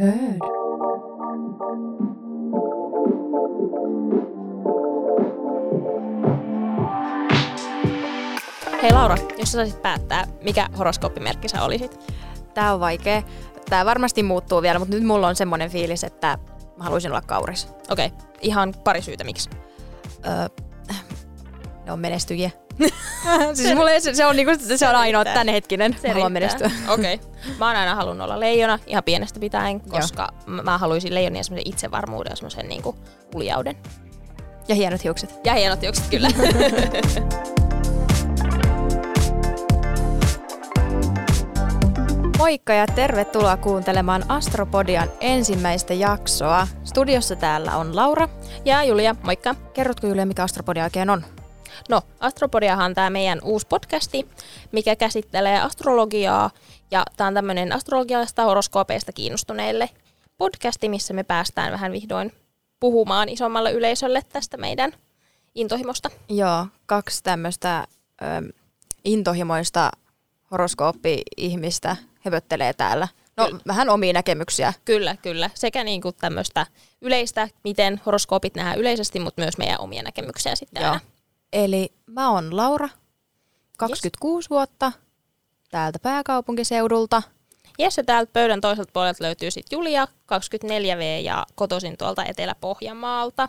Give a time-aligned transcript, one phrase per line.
[0.00, 0.38] Heard.
[8.82, 12.12] Hei Laura, jos sä saisit päättää, mikä horoskooppimerkki sä olisit?
[12.54, 13.22] Tää on vaikea.
[13.70, 16.38] Tää varmasti muuttuu vielä, mutta nyt mulla on semmoinen fiilis, että
[16.76, 17.68] mä haluaisin olla kauris.
[17.90, 18.18] Okei, okay.
[18.40, 19.50] ihan pari syytä miksi.
[20.26, 20.48] Öö,
[21.86, 22.50] ne on menestyjiä.
[23.54, 25.96] siis mulle se, se, on, niinku, se on ainoa tämänhetkinen.
[26.02, 26.70] Se mä haluan menestyä.
[26.88, 27.14] Okei.
[27.14, 27.54] Okay.
[27.58, 30.62] Mä oon aina halunnut olla leijona ihan pienestä pitäen, koska Joo.
[30.62, 32.96] mä haluaisin leijonia semmoisen itsevarmuuden ja semmoisen niinku
[33.34, 33.76] uljauden.
[34.68, 35.40] Ja hienot hiukset.
[35.44, 36.28] Ja hienot hiukset, kyllä.
[42.38, 46.68] Moikka ja tervetuloa kuuntelemaan Astropodian ensimmäistä jaksoa.
[46.84, 48.28] Studiossa täällä on Laura.
[48.64, 49.54] Ja Julia, moikka.
[49.72, 51.24] Kerrotko Julia, mikä Astropodia oikein on?
[51.88, 54.28] No, Astropodiahan on tämä meidän uusi podcasti,
[54.72, 56.50] mikä käsittelee astrologiaa.
[56.90, 59.90] Ja tämä on tämmöinen astrologiasta horoskoopeista kiinnostuneille
[60.38, 62.32] podcasti, missä me päästään vähän vihdoin
[62.80, 64.92] puhumaan isommalle yleisölle tästä meidän
[65.54, 66.10] intohimosta.
[66.28, 67.86] Joo, kaksi tämmöistä
[69.04, 69.90] intohimoista
[70.50, 73.08] horoskooppi-ihmistä höpöttelee täällä.
[73.36, 73.60] No kyllä.
[73.66, 74.72] vähän omia näkemyksiä.
[74.84, 75.50] Kyllä, kyllä.
[75.54, 76.66] Sekä niin kuin tämmöistä
[77.00, 80.92] yleistä, miten horoskoopit nähdään yleisesti, mutta myös meidän omia näkemyksiä sitten Joo.
[80.92, 81.04] Aina.
[81.52, 82.88] Eli mä oon Laura,
[83.76, 84.50] 26 yes.
[84.50, 84.92] vuotta,
[85.70, 87.22] täältä pääkaupunkiseudulta.
[87.78, 93.48] Jes, ja täältä pöydän toiselta puolelta löytyy sitten Julia, 24V ja kotoisin tuolta Etelä-Pohjanmaalta.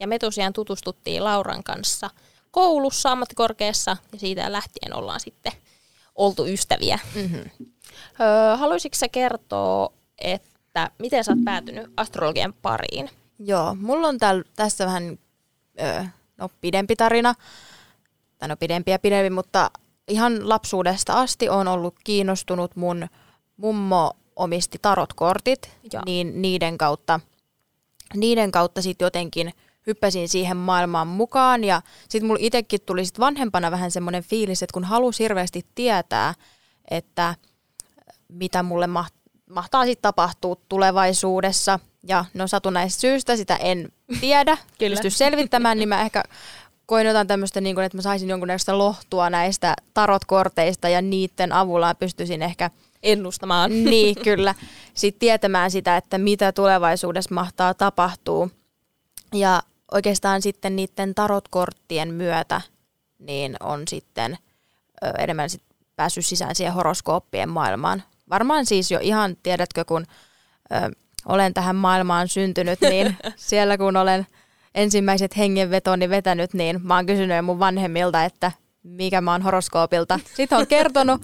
[0.00, 2.10] Ja me tosiaan tutustuttiin Lauran kanssa
[2.50, 5.52] koulussa, ammattikorkeassa, ja siitä lähtien ollaan sitten
[6.14, 6.98] oltu ystäviä.
[7.14, 7.44] Mm-hmm.
[8.20, 13.10] Öö, haluaisitko sä kertoa, että miten sä oot päätynyt astrologian pariin?
[13.38, 15.18] Joo, mulla on täl, tässä vähän
[15.80, 16.04] öö,
[16.38, 17.34] no, pidempi tarina.
[18.38, 19.70] Tai no pidempi ja pidempi, mutta
[20.08, 23.08] ihan lapsuudesta asti on ollut kiinnostunut mun
[23.56, 26.02] mummo omisti tarotkortit, ja.
[26.06, 27.20] niin niiden kautta,
[28.14, 29.52] niiden kautta sitten jotenkin
[29.86, 34.74] hyppäsin siihen maailmaan mukaan ja sitten mulla itsekin tuli sit vanhempana vähän semmoinen fiilis, että
[34.74, 36.34] kun halusi hirveästi tietää,
[36.90, 37.34] että
[38.28, 38.86] mitä mulle
[39.50, 43.88] mahtaa sitten tapahtua tulevaisuudessa ja no satunnaisesta syystä sitä en
[44.20, 46.22] tiedä, pysty selvittämään, niin mä ehkä
[46.86, 52.42] koin jotain tämmöistä, niin että mä saisin jonkunnäköistä lohtua näistä tarotkorteista ja niiden avulla pystyisin
[52.42, 52.70] ehkä
[53.02, 53.70] ennustamaan.
[53.84, 54.54] Niin, kyllä.
[54.94, 58.48] Sitten tietämään sitä, että mitä tulevaisuudessa mahtaa tapahtua.
[59.34, 62.60] Ja oikeastaan sitten niiden tarotkorttien myötä
[63.18, 64.38] niin on sitten
[65.04, 65.62] ö, enemmän sit
[65.96, 68.02] päässyt sisään siihen horoskooppien maailmaan.
[68.30, 70.06] Varmaan siis jo ihan, tiedätkö, kun
[70.72, 70.90] ö,
[71.28, 74.26] olen tähän maailmaan syntynyt, niin siellä kun olen
[74.74, 78.52] ensimmäiset hengenvetoni vetänyt, niin mä oon kysynyt mun vanhemmilta, että
[78.82, 80.20] mikä mä oon horoskoopilta.
[80.34, 81.22] Sitten on kertonut,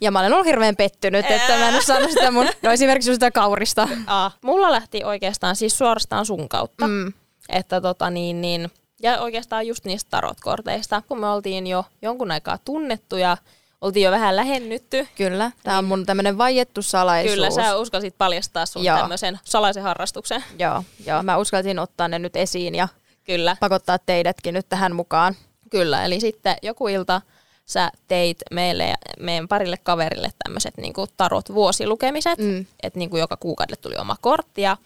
[0.00, 3.12] ja mä olen ollut hirveän pettynyt, että mä en ole saanut sitä mun, no esimerkiksi
[3.12, 3.88] sitä kaurista.
[4.06, 6.88] Aa, mulla lähti oikeastaan siis suorastaan sun kautta.
[6.88, 7.12] Mm.
[7.48, 8.70] Että tota niin, niin,
[9.02, 13.36] ja oikeastaan just niistä tarotkorteista, kun me oltiin jo jonkun aikaa tunnettuja,
[13.80, 15.08] oltiin jo vähän lähennytty.
[15.16, 17.34] Kyllä, tämä on mun tämmöinen vaiettu salaisuus.
[17.34, 18.98] Kyllä, sä uskalsit paljastaa sun joo.
[18.98, 20.44] tämmöisen salaisen harrastuksen.
[20.58, 22.88] Joo, joo, mä uskalsin ottaa ne nyt esiin ja
[23.24, 23.56] Kyllä.
[23.60, 25.34] pakottaa teidätkin nyt tähän mukaan.
[25.70, 27.20] Kyllä, eli sitten joku ilta
[27.66, 32.66] sä teit meille ja meidän parille kaverille tämmöiset niinku tarot vuosilukemiset, mm.
[32.82, 34.76] että niinku joka kuukaudelle tuli oma kortti ja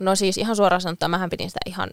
[0.00, 1.90] no siis ihan suoraan sanottuna mähän pidin sitä ihan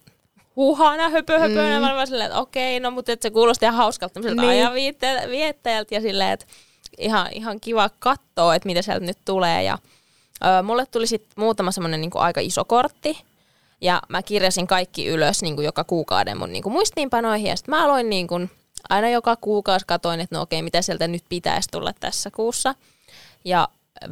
[0.56, 1.80] huhana höpö höpönä.
[1.80, 1.96] Mm.
[1.96, 4.50] Mä silleen, että okei, no mutta se kuulosti ihan hauskalta tämmöiseltä niin.
[4.50, 4.74] ajan
[5.30, 6.46] viettäjältä ja silleen, että
[6.98, 9.64] ihan, ihan kiva katsoa, että mitä sieltä nyt tulee.
[9.64, 9.78] Ja
[10.44, 13.18] ö, mulle tuli sitten muutama semmoinen niinku aika iso kortti.
[13.82, 17.48] Ja mä kirjasin kaikki ylös niinku joka kuukauden mun niinku muistiinpanoihin.
[17.48, 18.40] Ja sitten mä aloin niinku,
[18.90, 22.76] aina joka kuukausi katoin, että no okei, mitä sieltä nyt pitäisi tulla tässä kuussa.
[23.46, 23.68] Ja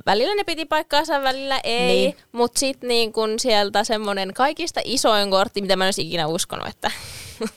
[0.06, 2.16] välillä ne piti paikkaansa, välillä ei, niin.
[2.32, 6.68] mutta sitten niin kun sieltä semmoinen kaikista isoin kortti, mitä mä en olisi ikinä uskonut,
[6.68, 6.92] että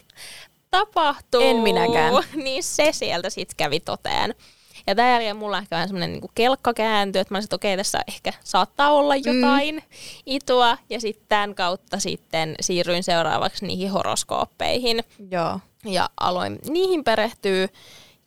[0.70, 1.40] tapahtuu.
[1.40, 2.14] En minäkään.
[2.44, 4.34] Niin se sieltä sitten kävi toteen.
[4.86, 7.76] Ja tämän jälkeen mulla ehkä vähän semmoinen niin kelkka kääntyi, että mä että okei, okay,
[7.76, 9.22] tässä ehkä saattaa olla mm.
[9.24, 9.82] jotain mm.
[10.26, 10.78] itua.
[10.90, 15.04] Ja sitten tämän kautta sitten siirryin seuraavaksi niihin horoskooppeihin.
[15.30, 15.60] Joo.
[15.84, 17.68] Ja aloin niihin perehtyä.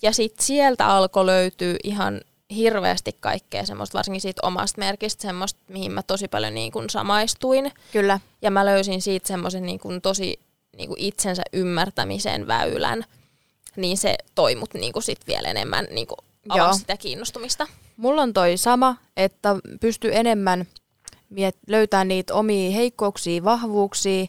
[0.02, 2.22] Ja sitten sieltä alkoi löytyä ihan
[2.56, 7.72] hirveästi kaikkea semmoista, varsinkin siitä omasta merkistä, semmoista, mihin mä tosi paljon niin kuin samaistuin.
[7.92, 8.20] Kyllä.
[8.42, 10.40] Ja mä löysin siitä semmoisen niin kuin tosi
[10.78, 13.04] niin kuin itsensä ymmärtämisen väylän,
[13.76, 16.18] niin se toi mut niin kuin sit vielä enemmän niin kuin
[16.50, 17.68] avasi sitä kiinnostumista.
[17.98, 20.66] Mulla on toi sama, että pystyy enemmän
[21.30, 24.26] miet- löytää niitä omia heikkouksia, vahvuuksia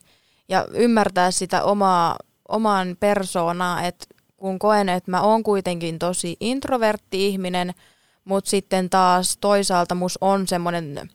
[0.49, 2.17] ja ymmärtää sitä omaa,
[2.49, 4.07] oman persoonaa, että
[4.37, 7.75] kun koen, että mä oon kuitenkin tosi introvertti ihminen–
[8.25, 11.11] mutta sitten taas toisaalta mus on semmoinen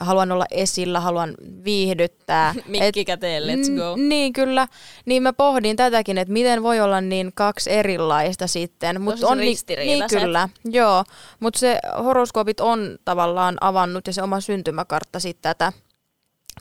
[0.00, 1.34] haluan olla esillä, haluan
[1.64, 2.54] viihdyttää.
[2.66, 3.96] Mikki käteen, let's go.
[3.96, 4.68] N- niin kyllä,
[5.06, 9.00] niin mä pohdin tätäkin, että miten voi olla niin kaksi erilaista sitten.
[9.00, 11.04] Mut on niin, niin kyllä, joo.
[11.40, 15.72] Mutta se horoskoopit on tavallaan avannut ja se oma syntymäkartta sitten tätä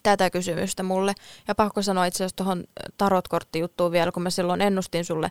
[0.03, 1.13] tätä kysymystä mulle.
[1.47, 2.63] Ja pakko sanoa itse asiassa tuohon
[2.97, 5.29] tarotkorttijuttuun vielä, kun mä silloin ennustin sulle,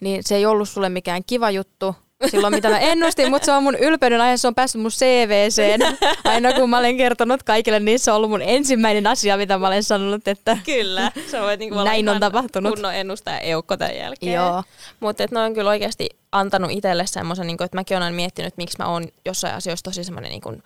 [0.00, 1.94] niin se ei ollut sulle mikään kiva juttu,
[2.28, 5.80] silloin, mitä mä ennustin, mutta se on mun ylpeyden aihe, se on päässyt mun CVCen.
[6.24, 9.66] Aina kun mä olen kertonut kaikille, niin se on ollut mun ensimmäinen asia, mitä mä
[9.66, 12.74] olen sanonut, että kyllä, se on niin kuin näin on tapahtunut.
[12.74, 14.32] Kunnon ennustaja eukko tämän jälkeen.
[14.32, 14.62] Joo.
[15.00, 18.86] Mutta ne on kyllä oikeasti antanut itselle semmoisen, niin että mäkin olen miettinyt, miksi mä
[18.86, 20.62] oon jossain asioissa tosi semmoinen niin kuin,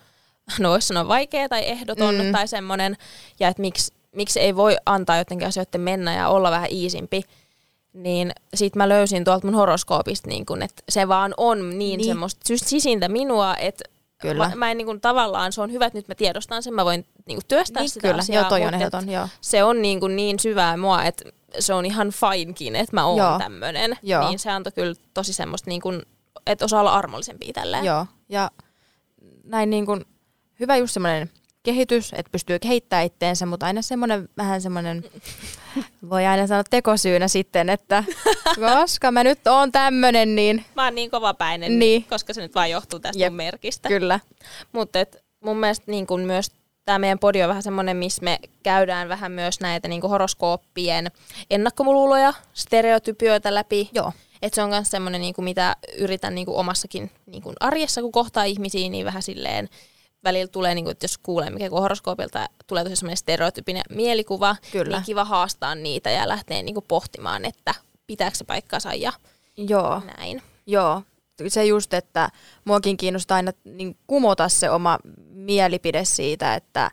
[0.59, 2.31] no voisi sanoa vaikea tai ehdoton mm.
[2.31, 2.97] tai semmoinen,
[3.39, 7.23] ja että miksi, miksi ei voi antaa jotenkin asioiden mennä ja olla vähän iisimpi,
[7.93, 12.05] niin sit mä löysin tuolta mun horoskoopista, niin kun, että se vaan on niin, niin.
[12.05, 13.83] semmoista sisintä minua, että
[14.21, 14.49] Kyllä.
[14.49, 17.05] Mä, mä en niin tavallaan, se on hyvä, että nyt mä tiedostan sen, mä voin
[17.25, 18.19] niin työstää niin, sitä kyllä.
[18.19, 18.41] asiaa.
[18.41, 19.27] Joo, toi on ehdoton, joo.
[19.41, 21.23] Se on niin, kun, niin syvää mua, että
[21.59, 23.97] se on ihan finekin, että mä oon tämmönen.
[24.03, 24.29] Joo.
[24.29, 26.01] Niin se antoi kyllä tosi semmoista, niin kun,
[26.45, 27.85] että osaa olla armollisempi tälleen.
[27.85, 28.51] Joo, ja
[29.43, 30.05] näin niin kun,
[30.59, 31.29] hyvä just semmoinen
[31.63, 35.03] kehitys, että pystyy kehittämään itteensä, mutta aina semmoinen vähän semmoinen,
[36.09, 38.03] voi aina sanoa tekosyynä sitten, että
[38.79, 40.65] koska mä nyt oon tämmönen, niin...
[40.75, 42.05] Mä oon niin kovapäinen, niin.
[42.09, 43.89] koska se nyt vaan johtuu tästä Jep, mun merkistä.
[43.89, 44.19] Kyllä.
[44.71, 44.99] Mutta
[45.43, 46.51] mun mielestä niin kun myös
[46.85, 51.11] tämä meidän podi on vähän semmoinen, missä me käydään vähän myös näitä niin horoskooppien
[51.49, 53.89] ennakkomululoja, stereotypioita läpi.
[53.93, 54.11] Joo.
[54.41, 58.89] Et se on myös semmoinen, niin mitä yritän niin omassakin niin arjessa, kun kohtaa ihmisiä,
[58.89, 59.69] niin vähän silleen
[60.29, 64.97] välillä tulee, niin kuin, että jos kuulee mikä horoskoopilta tulee tosi semmoinen stereotypinen mielikuva, Kyllä.
[64.97, 67.75] niin kiva haastaa niitä ja lähteä niin kuin, pohtimaan, että
[68.07, 69.13] pitääkö se paikkansa ja
[69.57, 70.01] Joo.
[70.17, 70.41] näin.
[70.65, 71.03] Joo,
[71.47, 72.29] se just, että
[72.65, 74.99] muakin kiinnostaa aina niin kumota se oma
[75.29, 76.91] mielipide siitä, että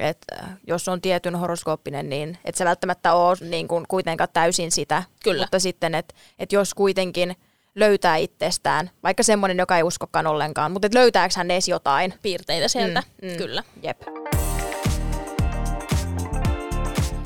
[0.00, 0.26] et
[0.66, 5.02] jos on tietyn horoskooppinen, niin et se välttämättä ole niin kuin kuitenkaan täysin sitä.
[5.24, 5.42] Kyllä.
[5.42, 7.36] Mutta sitten, että et jos kuitenkin
[7.76, 12.14] löytää itsestään, vaikka semmoinen, joka ei uskokaan ollenkaan, mutta löytääkö hän edes jotain?
[12.22, 13.36] Piirteitä sieltä, mm, mm.
[13.36, 13.62] kyllä.
[13.82, 14.02] Jep.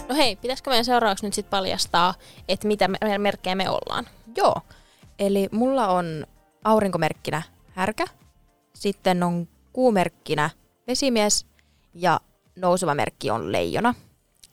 [0.09, 2.15] No hei, pitäisikö meidän seuraavaksi nyt sitten paljastaa,
[2.49, 2.89] että mitä
[3.19, 4.07] merkkejä me ollaan?
[4.37, 4.57] Joo,
[5.19, 6.27] eli mulla on
[6.65, 7.43] aurinkomerkkinä
[7.73, 8.05] härkä,
[8.75, 10.51] sitten on kuumerkkinä
[10.87, 11.47] vesimies
[11.95, 12.21] ja
[12.57, 13.95] nouseva merkki on leijona.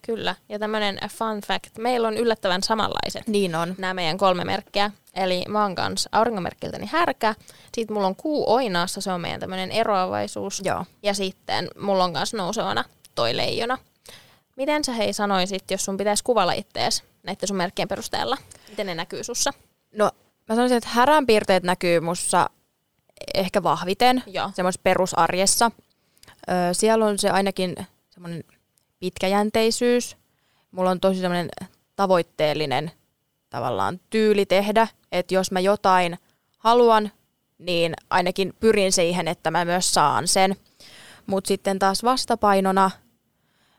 [0.02, 3.76] Kyllä, ja tämmöinen fun fact, meillä on yllättävän samanlaiset niin on.
[3.78, 4.92] nämä meidän kolme merkkiä.
[5.14, 7.36] Eli mä oon kanssa aurinkomerkiltäni härkä,
[7.76, 10.62] sitten mulla on kuu oinaassa, se on meidän tämmöinen eroavaisuus.
[10.66, 10.86] Joo.
[11.04, 12.84] Ja sitten mulla on kanssa nousevana
[13.16, 13.78] toi leijona.
[14.56, 18.38] Miten sä hei sanoisit, jos sun pitäisi kuvalla ittees näiden sun merkkien perusteella?
[18.70, 19.54] Miten ne näkyy sussa?
[19.96, 20.12] No
[20.50, 22.50] mä sanoisin, että härän piirteet näkyy mussa
[23.36, 24.24] ehkä vahviten,
[24.54, 25.72] semmoisessa perusarjessa.
[26.50, 27.76] Öö, siellä on se ainakin
[28.10, 28.44] semmoinen
[29.00, 30.18] pitkäjänteisyys.
[30.72, 31.50] Mulla on tosi semmoinen
[31.96, 32.92] tavoitteellinen
[33.50, 36.18] tavallaan tyyli tehdä, että jos mä jotain
[36.58, 37.12] haluan,
[37.58, 40.56] niin ainakin pyrin siihen, että mä myös saan sen.
[41.26, 42.92] Mutta sitten taas vastapainona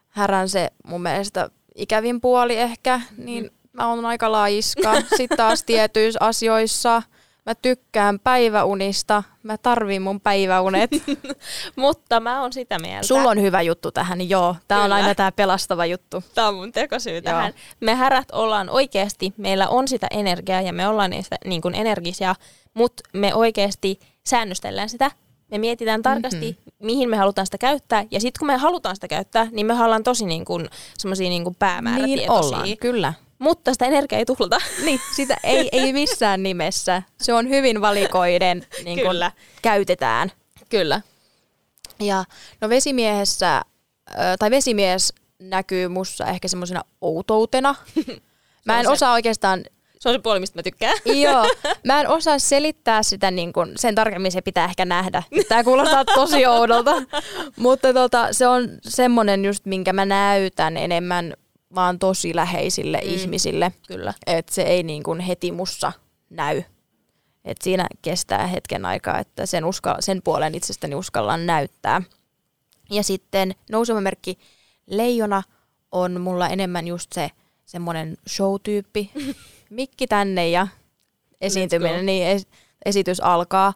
[0.09, 3.51] härän se mun mielestä ikävin puoli ehkä, niin mm.
[3.73, 4.95] mä oon aika laiska.
[5.17, 7.03] Sitten taas tietyissä asioissa–
[7.49, 9.23] Mä tykkään päiväunista.
[9.43, 10.91] Mä tarvin mun päiväunet.
[11.77, 13.07] Mutta mä oon sitä mieltä.
[13.07, 14.57] Sulla on hyvä juttu tähän, joo.
[14.69, 14.95] Tää Kyllä.
[14.95, 16.25] on aina tää pelastava juttu.
[16.35, 17.47] Tää on mun tekosyy tähän.
[17.47, 17.77] Joo.
[17.81, 22.35] Me härät ollaan oikeasti, meillä on sitä energiaa ja me ollaan niistä niin kuin energisia,
[22.75, 25.11] mutta me oikeasti säännöstellään sitä.
[25.51, 26.87] Me mietitään tarkasti, mm-hmm.
[26.87, 28.05] mihin me halutaan sitä käyttää.
[28.11, 30.69] Ja sitten kun me halutaan sitä käyttää, niin me ollaan tosi niin kuin,
[31.19, 32.27] niin kuin päämäärätietoisia.
[32.27, 34.59] Niin ollaan, kyllä mutta sitä energiaa ei tuhlata.
[34.85, 37.03] Niin, sitä ei, ei missään nimessä.
[37.21, 39.33] Se on hyvin valikoiden niin kun Kyllä.
[39.63, 40.33] käytetään.
[40.69, 41.01] Kyllä.
[42.01, 42.25] Ja
[42.61, 43.63] no vesimiehessä,
[44.39, 47.75] tai vesimies näkyy mussa ehkä semmoisena outoutena.
[48.67, 48.91] Mä en se.
[48.91, 49.65] osaa oikeastaan
[49.99, 50.99] se on se puoli, mistä mä tykkään.
[51.05, 51.47] Joo.
[51.87, 55.23] Mä en osaa selittää sitä, niin kun, sen tarkemmin se pitää ehkä nähdä.
[55.49, 57.03] Tämä kuulostaa tosi oudolta.
[57.57, 61.35] Mutta tota, se on semmoinen just, minkä mä näytän enemmän
[61.75, 63.11] vaan tosi läheisille mm.
[63.11, 63.73] ihmisille.
[63.87, 64.15] Kyllä.
[64.27, 65.93] Että se ei niin kuin heti mussa
[66.31, 66.63] näy.
[67.45, 72.03] Et siinä kestää hetken aikaa, että sen, uskal- sen puolen itsestäni uskallaan näyttää.
[72.91, 74.39] Ja sitten nouseva merkki
[74.87, 75.43] leijona
[75.93, 77.31] on mulla enemmän just se
[77.67, 79.11] semmoinen show-tyyppi.
[79.71, 80.67] Mikki tänne ja
[81.41, 82.47] esiintyminen, niin es-
[82.85, 83.75] esitys alkaa.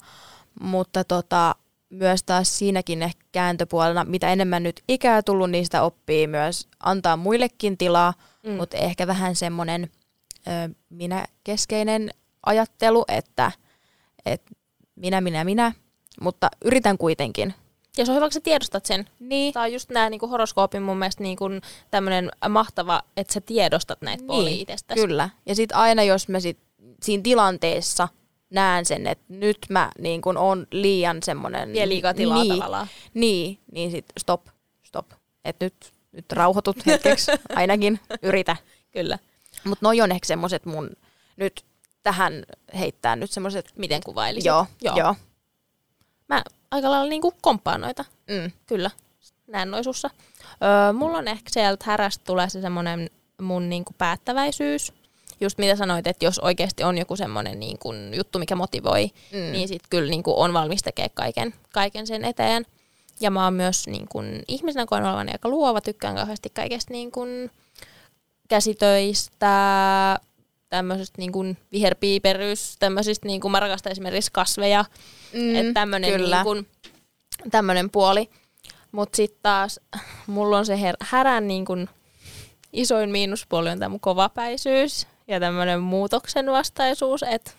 [0.60, 1.54] Mutta tota,
[1.92, 7.78] myös taas siinäkin ehkä kääntöpuolena, mitä enemmän nyt ikää tullut, niistä oppii myös antaa muillekin
[7.78, 8.52] tilaa, mm.
[8.52, 9.90] mutta ehkä vähän semmoinen
[10.90, 12.10] minä-keskeinen
[12.46, 13.52] ajattelu, että
[14.26, 14.42] et
[14.96, 15.72] minä, minä, minä,
[16.20, 17.54] mutta yritän kuitenkin.
[17.98, 19.08] Ja se on hyvä, kun sä tiedostat sen.
[19.20, 19.52] Niin.
[19.52, 21.44] Tämä on just nämä niinku horoskoopin mun mielestä niinku
[21.90, 25.00] tämmöinen mahtava, että sä tiedostat näitä puolia Niin, itsestäsi.
[25.00, 25.30] Kyllä.
[25.46, 26.58] Ja sitten aina jos mä sit
[27.02, 28.08] siinä tilanteessa
[28.52, 31.72] näen sen, että nyt mä niin kun on liian semmoinen...
[31.72, 32.86] Vie liikaa tilaa niin, tavallaan.
[33.14, 34.46] Niin, niin sit stop,
[34.82, 35.06] stop.
[35.44, 38.56] Että nyt, nyt rauhoitut hetkeksi ainakin, yritä.
[38.90, 39.18] Kyllä.
[39.64, 40.90] Mutta noi on ehkä semmoiset mun
[41.36, 41.64] nyt
[42.02, 42.44] tähän
[42.78, 43.72] heittää nyt semmoiset...
[43.76, 44.46] Miten kuvailisit?
[44.46, 44.96] Joo, Joo.
[44.96, 45.14] joo.
[46.28, 48.04] Mä aika lailla niinku komppaan noita.
[48.30, 48.52] Mm.
[48.66, 48.90] Kyllä,
[49.46, 50.10] näen noi sussa.
[50.62, 54.92] Öö, mulla on ehkä sieltä härästä tulee se semmoinen mun niinku päättäväisyys.
[55.42, 59.52] Just mitä sanoit, että jos oikeasti on joku semmoinen niinku juttu, mikä motivoi, Mm.
[59.52, 62.66] niin sitten kyllä niinku on valmis tekemään kaiken, kaiken sen eteen.
[63.20, 64.18] Ja mä oon myös niinku,
[64.48, 67.20] ihmisenä koen olevani aika luova, tykkään kauheasti kaikesta niinku,
[68.48, 69.50] käsitöistä,
[70.68, 74.84] tämmöisestä niinku viherpiiperys, tämmöisistä, niinku, mä rakastan esimerkiksi kasveja,
[75.32, 76.44] Mm, että tämmöinen kyllä.
[76.44, 76.68] niinku,
[77.50, 78.30] tämmönen puoli.
[78.92, 79.80] Mutta sitten taas
[80.26, 81.72] mulla on se her- härän niinku,
[82.72, 87.50] isoin miinuspuoli on tämä mun kovapäisyys ja tämmöinen muutoksen vastaisuus, että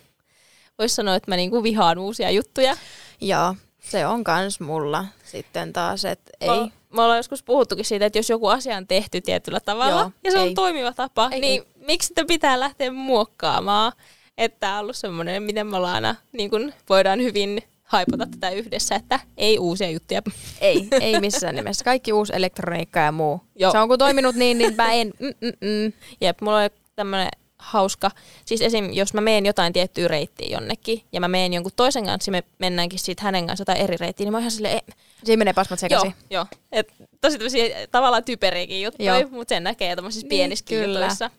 [0.80, 2.78] voisi sanoa, että mä niinku vihaan uusia juttuja.
[3.22, 6.50] Joo, se on kans mulla sitten taas, että ei.
[6.90, 10.32] Mä, ollaan joskus puhuttukin siitä, että jos joku asia on tehty tietyllä tavalla Joo, ja
[10.32, 10.54] se on ei.
[10.54, 13.92] toimiva tapa, Ei, niin miksi sitä pitää lähteä muokkaamaan?
[14.38, 18.50] Että tää on ollut semmoinen, miten me ollaan aina, niin kun voidaan hyvin haipata tätä
[18.50, 20.22] yhdessä, että ei uusia juttuja.
[20.62, 21.86] Ei, ei missään nimessä.
[21.86, 23.42] Kaikki uusi elektroniikka ja muu.
[23.56, 23.72] Joo.
[23.72, 25.14] Se on kun toiminut niin, niin mä en.
[25.20, 25.94] Mm, mm, mm.
[26.22, 27.30] Jep, mulla on tämmöinen
[27.64, 28.12] hauska,
[28.46, 28.90] siis esim.
[28.94, 33.00] jos mä meen jotain tiettyä reittiä jonnekin, ja mä meen jonkun toisen kanssa, me mennäänkin
[33.00, 34.94] sitten hänen kanssa jotain eri reittiä, niin mä oon ihan silleen, e-
[35.24, 36.16] Siinä menee pasmat joo, sekaisin.
[36.30, 36.46] joo.
[36.72, 39.30] Et tosi tämmöisiä tavallaan typeriäkin juttuja, Joo.
[39.30, 41.00] mutta sen näkee tämmöisissä Niin, pienissäkin kyllä.
[41.00, 41.30] jutuissa.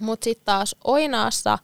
[0.00, 1.58] Mutta sitten taas oinaassa,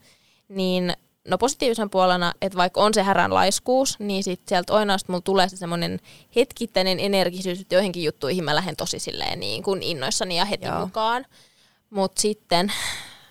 [0.49, 0.93] niin
[1.29, 5.49] no positiivisen puolena, että vaikka on se härän laiskuus, niin sitten sieltä oinaasta mulla tulee
[5.49, 6.01] se semmoinen
[6.37, 10.81] hetkittäinen energisyys, että joihinkin juttuihin mä lähden tosi silleen niin kuin innoissani ja heti Joo.
[10.81, 11.27] mukaan.
[11.91, 12.73] Mutta sitten,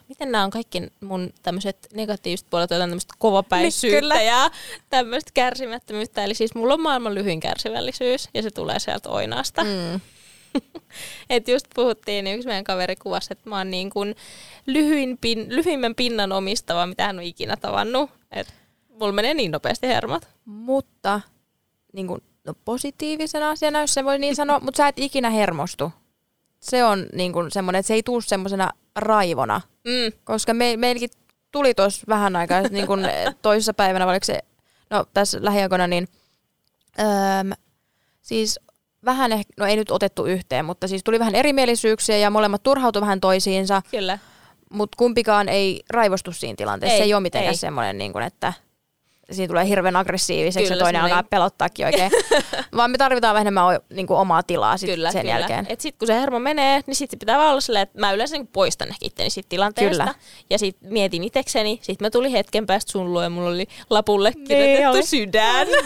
[0.08, 4.52] miten nämä on kaikki mun tämmöiset negatiiviset puolet, jotain tämmöistä kovapäisyyttä ja
[4.90, 6.24] tämmöistä kärsimättömyyttä.
[6.24, 9.64] Eli siis mulla on maailman lyhyin kärsivällisyys ja se tulee sieltä oinaasta.
[9.64, 10.00] Mm.
[11.30, 14.16] Et just puhuttiin, niin yksi meidän kaveri kuvasi, että mä oon niin kuin
[14.66, 18.10] lyhyin pin, lyhyimmän pinnan omistava, mitä hän on ikinä tavannut.
[18.32, 18.54] Et
[18.90, 20.28] mulla menee niin nopeasti hermot.
[20.46, 21.22] Mutta
[21.94, 25.92] niin kuin, no, positiivisena asiana, jos se voi niin sanoa, mutta sä et ikinä hermostu.
[26.60, 29.62] Se on niin kuin semmoinen, että se ei tuu semmoisena raivona.
[29.84, 30.20] Mm.
[30.24, 31.10] Koska me, meilläkin
[31.52, 33.00] tuli tuossa vähän aikaa, niin kuin
[33.42, 34.40] toisessa päivänä, vai oliko se,
[34.90, 36.08] no tässä lähiaikoina, niin
[37.00, 37.56] öö,
[38.22, 38.60] siis
[39.06, 43.02] vähän ehkä, no ei nyt otettu yhteen, mutta siis tuli vähän erimielisyyksiä ja molemmat turhautu
[43.02, 44.20] vähän toisiinsa, Kyllä.
[44.70, 46.94] mutta kumpikaan ei raivostu siinä tilanteessa.
[46.94, 48.54] Ei, se ei ole mitenkään semmoinen, niin kuin, että
[49.32, 52.12] siinä tulee hirveän aggressiiviseksi Kyllä, ja toinen alkaa pelottaakin oikein.
[52.78, 55.40] Vaan me tarvitaan vähän enemmän niin kuin omaa tilaa sit Kyllä, sen kyllä.
[55.40, 55.66] jälkeen.
[55.70, 58.12] Et sit kun se hermo menee, niin sit se pitää vaan olla silleen, että mä
[58.12, 60.04] yleensä niin poistan ehkä itteni siitä tilanteesta.
[60.04, 60.16] Kyllä.
[60.50, 64.32] Ja sit mietin itekseni, sit mä tulin hetken päästä sun luo ja mulla oli lapulle
[64.36, 65.06] Niin kirjoitettu oli.
[65.06, 65.68] sydän.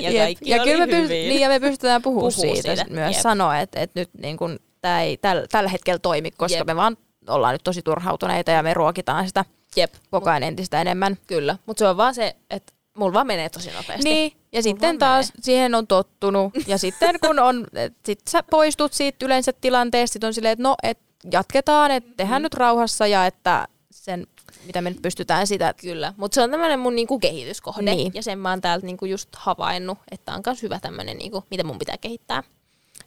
[0.00, 2.90] ja kaikki ja oli kyllä me, pyst- niin, ja me pystytään puhumaan Puhuu siitä, siitä,
[2.90, 3.22] myös jep.
[3.22, 4.36] sanoa, että, että nyt niin
[4.80, 6.66] tämä ei täl, tällä hetkellä toimi, koska Jep.
[6.66, 6.96] me vaan
[7.28, 9.44] ollaan nyt tosi turhautuneita ja me ruokitaan sitä
[9.76, 11.18] Jep, koko ajan entistä enemmän.
[11.26, 11.56] kyllä.
[11.66, 14.08] Mutta se on vaan se, että mulla vaan menee tosi nopeasti.
[14.08, 16.52] Niin, ja sitten taas siihen on tottunut.
[16.66, 17.66] Ja sitten kun on,
[18.06, 20.98] sit sä poistut siitä yleensä tilanteesta, sit on silleen, että no, et
[21.32, 24.26] jatketaan, että tehdään nyt rauhassa ja että sen,
[24.66, 25.74] mitä me nyt pystytään sitä.
[25.80, 27.94] Kyllä, mutta se on tämmöinen mun niinku kehityskohde.
[27.94, 28.12] Niin.
[28.14, 31.64] Ja sen mä oon täältä niinku just havainnut, että on myös hyvä tämmöinen, niinku, mitä
[31.64, 32.42] mun pitää kehittää.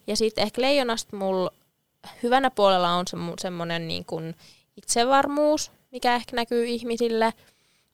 [0.07, 1.51] Ja sitten ehkä leijonasta mulla
[2.23, 4.21] hyvänä puolella on se, semmoinen niinku
[4.77, 7.33] itsevarmuus, mikä ehkä näkyy ihmisille.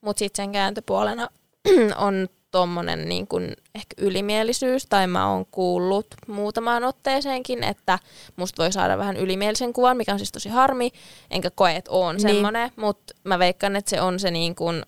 [0.00, 1.28] Mutta sitten sen kääntöpuolena
[1.96, 7.98] on tommonen niin kuin ehkä ylimielisyys, tai mä oon kuullut muutamaan otteeseenkin, että
[8.36, 10.90] musta voi saada vähän ylimielisen kuvan, mikä on siis tosi harmi,
[11.30, 12.22] enkä koe, että oon Niin.
[12.22, 14.82] semmonen, mutta mä veikkaan, että se on se niin kuin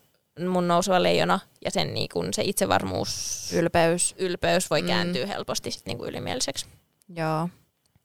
[0.48, 4.14] mun nouseva leijona, ja sen niin kuin se itsevarmuus, Ylpeys.
[4.18, 4.88] ylpeys voi Mm.
[4.88, 6.66] kääntyä helposti sit niin kuin ylimieliseksi.
[7.16, 7.48] Joo.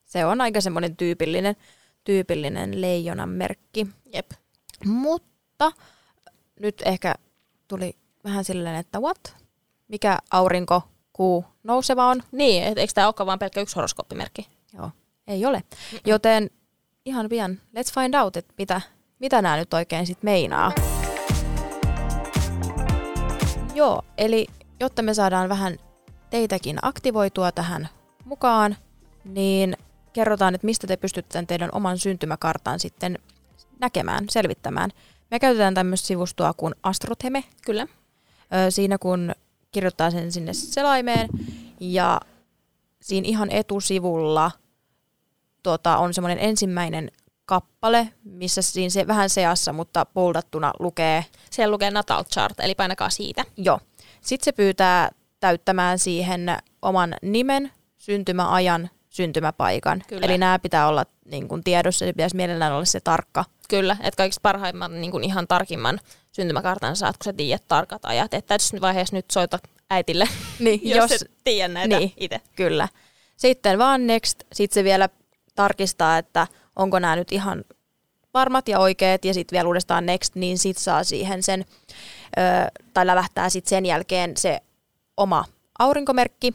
[0.05, 1.55] Se on aika semmoinen tyypillinen,
[2.03, 3.87] tyypillinen leijonan merkki.
[4.13, 4.31] Jep.
[4.85, 5.71] Mutta
[6.59, 7.15] nyt ehkä
[7.67, 9.35] tuli vähän silleen, että what?
[9.87, 10.81] Mikä aurinko,
[11.13, 12.23] kuu, nouseva on?
[12.31, 14.47] Niin, et eikö tämä olekaan vaan pelkkä yksi horoskooppimerkki?
[14.73, 14.91] Joo,
[15.27, 15.63] ei ole.
[16.05, 16.49] Joten
[17.05, 18.81] ihan pian, let's find out, että mitä,
[19.19, 20.71] mitä nämä nyt oikein sit meinaa.
[23.73, 24.47] Joo, eli
[24.79, 25.77] jotta me saadaan vähän
[26.29, 27.89] teitäkin aktivoitua tähän
[28.25, 28.75] mukaan,
[29.23, 29.77] niin
[30.13, 33.19] kerrotaan, että mistä te pystytte tämän teidän oman syntymäkartan sitten
[33.79, 34.89] näkemään, selvittämään.
[35.31, 37.43] Me käytetään tämmöistä sivustoa kuin Astrotheme.
[37.65, 37.87] Kyllä.
[38.67, 39.31] Ö, siinä kun
[39.71, 41.29] kirjoittaa sen sinne selaimeen
[41.79, 42.21] ja
[43.01, 44.51] siinä ihan etusivulla
[45.63, 47.11] tota, on semmoinen ensimmäinen
[47.45, 51.25] kappale, missä siinä se vähän seassa, mutta poldattuna lukee.
[51.51, 53.45] Siellä lukee Natal Chart, eli painakaa siitä.
[53.57, 53.79] Joo.
[54.21, 60.03] Sitten se pyytää täyttämään siihen oman nimen, syntymäajan, syntymäpaikan.
[60.07, 60.25] Kyllä.
[60.25, 63.45] Eli nämä pitää olla niin kuin tiedossa, se pitäisi mielellään olla se tarkka.
[63.69, 65.99] Kyllä, että kaikista parhaimman niin kuin ihan tarkimman
[66.31, 68.33] syntymäkartan saat, kun sä tiedät tarkat ajat.
[68.33, 70.25] Että tässä vaiheessa nyt soita äitille,
[70.59, 72.41] niin, jos, jos tiedä näitä niin, itse.
[72.55, 72.87] Kyllä.
[73.37, 75.09] Sitten vaan next, sitten se vielä
[75.55, 77.63] tarkistaa, että onko nämä nyt ihan
[78.33, 81.65] varmat ja oikeat, ja sitten vielä uudestaan next, niin sitten saa siihen sen,
[82.37, 82.41] ö,
[82.93, 84.59] tai lävähtää sitten sen jälkeen se
[85.17, 85.45] oma
[85.79, 86.53] aurinkomerkki,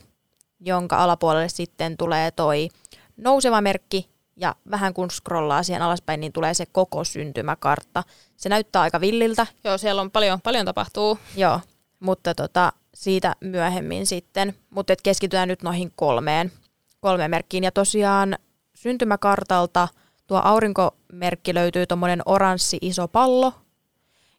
[0.61, 2.69] jonka alapuolelle sitten tulee toi
[3.17, 8.02] nouseva merkki, ja vähän kun scrollaa siihen alaspäin, niin tulee se koko syntymäkartta.
[8.37, 9.47] Se näyttää aika villiltä.
[9.64, 11.19] Joo, siellä on paljon, paljon tapahtuu.
[11.37, 11.61] Joo,
[12.00, 14.55] mutta tota, siitä myöhemmin sitten.
[14.71, 16.52] Mutta keskitytään nyt noihin kolmeen,
[17.00, 17.64] kolmeen merkkiin.
[17.64, 18.38] Ja tosiaan
[18.75, 19.88] syntymäkartalta
[20.26, 23.52] tuo aurinkomerkki löytyy tuommoinen oranssi iso pallo.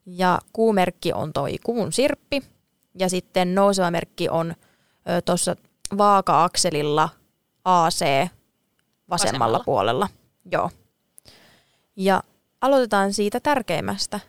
[0.06, 2.44] Ja kuumerkki on toi kuun sirppi.
[3.00, 4.56] Ja sitten nouseva merkki on
[5.26, 5.56] tuossa
[5.98, 7.10] vaaka-akselilla
[7.66, 8.32] AC vasemmalla,
[9.10, 10.08] vasemmalla puolella.
[10.52, 10.70] Joo.
[11.96, 12.24] Ja
[12.62, 14.20] aloitetaan siitä tärkeimmästä,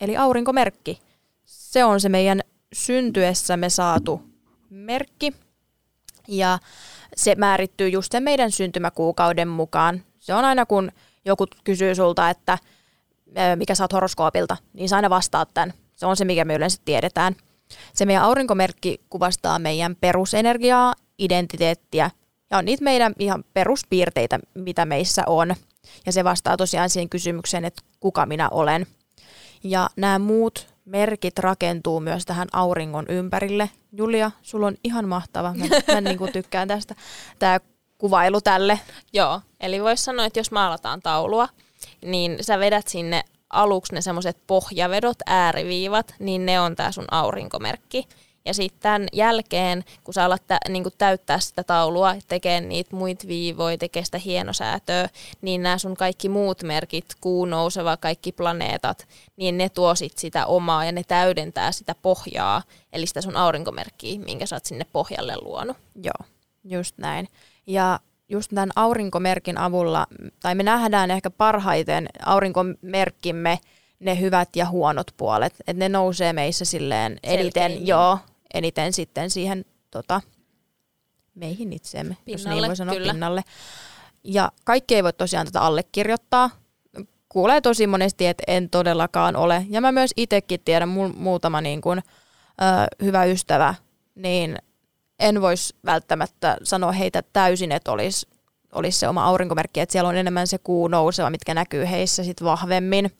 [0.00, 1.00] eli aurinkomerkki.
[1.44, 2.40] Se on se meidän
[2.72, 4.22] syntyessämme saatu
[4.70, 5.32] merkki,
[6.28, 6.58] ja
[7.16, 10.02] se määrittyy just sen meidän syntymäkuukauden mukaan.
[10.18, 10.92] Se on aina kun
[11.24, 12.58] joku kysyy sulta, että
[13.56, 15.72] mikä saat horoskoopilta, niin sä aina vastaat tämän.
[15.96, 17.36] Se on se, mikä me yleensä tiedetään.
[17.92, 22.10] Se meidän aurinkomerkki kuvastaa meidän perusenergiaa, identiteettiä
[22.50, 25.54] ja on niitä meidän ihan peruspiirteitä, mitä meissä on.
[26.06, 28.86] Ja se vastaa tosiaan siihen kysymykseen, että kuka minä olen.
[29.64, 33.70] Ja nämä muut merkit rakentuu myös tähän auringon ympärille.
[33.92, 35.54] Julia, sulla on ihan mahtava.
[35.54, 35.64] Mä,
[35.94, 36.94] mä niin kuin tykkään tästä.
[37.38, 37.60] Tämä
[37.98, 38.80] kuvailu tälle.
[39.12, 41.48] Joo, eli voisi sanoa, että jos maalataan taulua,
[42.04, 48.08] niin sä vedät sinne aluksi ne semmoiset pohjavedot, ääriviivat, niin ne on tämä sun aurinkomerkki.
[48.44, 53.28] Ja sitten tämän jälkeen, kun sä alat tä, niin täyttää sitä taulua, tekee niitä muita
[53.28, 55.08] viivoja, tekee sitä hienosäätöä,
[55.42, 60.46] niin nämä sun kaikki muut merkit, kuu nouseva, kaikki planeetat, niin ne tuo sit sitä
[60.46, 62.62] omaa ja ne täydentää sitä pohjaa,
[62.92, 65.76] eli sitä sun aurinkomerkkiä, minkä sä oot sinne pohjalle luonut.
[66.02, 66.28] Joo,
[66.64, 67.28] just näin.
[67.66, 68.00] Ja
[68.32, 70.06] just tämän aurinkomerkin avulla,
[70.40, 73.58] tai me nähdään ehkä parhaiten aurinkomerkkimme
[74.00, 78.18] ne hyvät ja huonot puolet, että ne nousee meissä silleen eniten, joo,
[78.54, 80.20] eniten sitten siihen tota,
[81.34, 83.12] meihin itseemme, pinnalle, jos niin voi sanoa kyllä.
[83.12, 83.42] pinnalle.
[84.24, 86.50] Ja kaikki ei voi tosiaan tätä allekirjoittaa.
[87.28, 89.66] Kuulee tosi monesti, että en todellakaan ole.
[89.68, 92.02] Ja mä myös itsekin tiedän, mu- muutama niin kun, ö,
[93.04, 93.74] hyvä ystävä,
[94.14, 94.58] niin
[95.22, 98.26] en voisi välttämättä sanoa heitä täysin, että olisi
[98.72, 102.42] olis se oma aurinkomerkki, että siellä on enemmän se kuu nouseva, mitkä näkyy heissä sit
[102.44, 103.10] vahvemmin.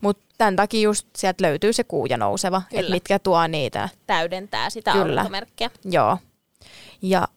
[0.00, 3.88] Mutta tämän takia just sieltä löytyy se kuu ja nouseva, että mitkä tuo niitä.
[4.06, 5.20] Täydentää sitä Kyllä.
[5.20, 5.70] aurinkomerkkiä.
[5.84, 6.18] Joo.
[7.02, 7.28] Ja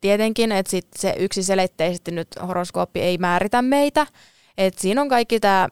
[0.00, 4.06] tietenkin, että sit se yksiselitteisesti nyt horoskooppi ei määritä meitä.
[4.58, 5.68] Että siinä on kaikki tämä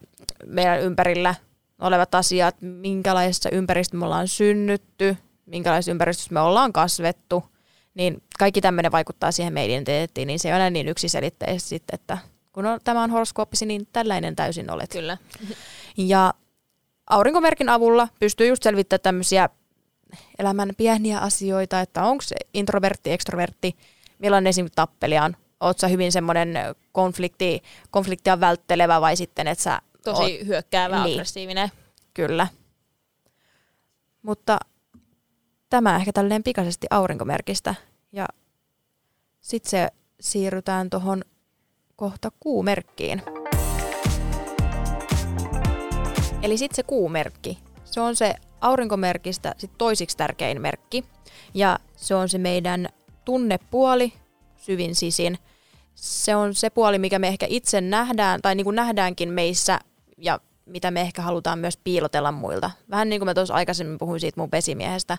[0.46, 1.34] meidän ympärillä
[1.80, 7.44] olevat asiat, minkälaisessa ympäristössä me ollaan synnytty, minkälaisessa ympäristössä me ollaan kasvettu,
[7.94, 12.18] niin kaikki tämmöinen vaikuttaa siihen meidän identiteettiin, niin se ei ole niin yksiselitteisesti sitten, että
[12.52, 14.90] kun on, tämä on horoskooppisi, niin tällainen täysin olet.
[14.90, 15.18] Kyllä.
[15.96, 16.34] Ja
[17.10, 19.48] aurinkomerkin avulla pystyy just selvittämään tämmöisiä
[20.38, 23.76] elämän pieniä asioita, että onko se introvertti, ekstrovertti,
[24.18, 25.36] millainen esimerkiksi tappelija on.
[25.60, 26.54] Oletko hyvin semmoinen
[26.92, 31.68] konflikti, konfliktia välttelevä vai sitten, että sä Tosi oot, hyökkäävä, niin, aggressiivinen.
[32.14, 32.46] Kyllä.
[34.22, 34.58] Mutta
[35.70, 37.74] tämä ehkä tälleen pikaisesti aurinkomerkistä.
[38.12, 38.26] Ja
[39.40, 39.88] sitten se
[40.20, 41.22] siirrytään tuohon
[41.96, 43.22] kohta kuumerkkiin.
[46.42, 47.58] Eli sitten se kuumerkki.
[47.84, 51.04] Se on se aurinkomerkistä sit toisiksi tärkein merkki.
[51.54, 52.88] Ja se on se meidän
[53.24, 54.12] tunnepuoli,
[54.56, 55.38] syvin sisin.
[55.94, 59.78] Se on se puoli, mikä me ehkä itse nähdään, tai niin kuin nähdäänkin meissä,
[60.16, 62.70] ja mitä me ehkä halutaan myös piilotella muilta.
[62.90, 65.18] Vähän niin kuin mä tuossa aikaisemmin puhuin siitä mun pesimiehestä,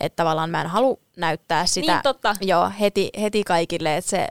[0.00, 2.36] että tavallaan mä en halua näyttää sitä niin, totta.
[2.40, 4.28] Joo, heti, heti kaikille, että se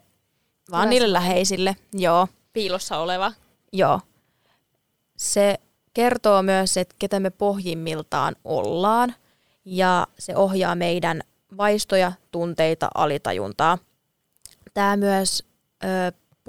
[0.72, 1.76] vaan Kyllä niille läheisille.
[1.94, 2.28] Joo.
[2.54, 3.32] Piilossa oleva.
[3.74, 4.02] Joo.
[5.18, 5.60] Se
[5.94, 9.16] kertoo myös, että ketä me pohjimmiltaan ollaan
[9.66, 11.22] ja se ohjaa meidän
[11.58, 13.78] vaistoja, tunteita, alitajuntaa.
[14.74, 15.44] Tämä myös
[15.84, 15.88] ö,